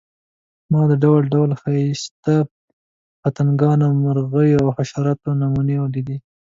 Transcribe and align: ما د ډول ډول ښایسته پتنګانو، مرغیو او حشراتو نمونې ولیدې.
ما 0.71 0.81
د 0.91 0.93
ډول 1.03 1.23
ډول 1.33 1.49
ښایسته 1.61 2.35
پتنګانو، 3.21 3.87
مرغیو 4.03 4.61
او 4.63 4.69
حشراتو 4.77 5.29
نمونې 5.41 5.75
ولیدې. 5.79 6.17